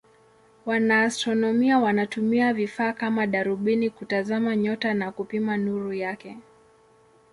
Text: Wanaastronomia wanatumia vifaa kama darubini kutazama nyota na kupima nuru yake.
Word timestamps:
Wanaastronomia 0.65 1.79
wanatumia 1.79 2.53
vifaa 2.53 2.93
kama 2.93 3.27
darubini 3.27 3.89
kutazama 3.89 4.55
nyota 4.55 4.93
na 4.93 5.11
kupima 5.11 5.57
nuru 5.57 5.93
yake. 5.93 6.37